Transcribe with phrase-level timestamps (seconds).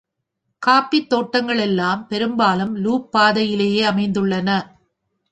[0.61, 4.49] காஃபித் தோட்டங்களெல்லாம் பெரும்பாலும் லூப் பாதை யிலேயே அமைந்துள்ளன.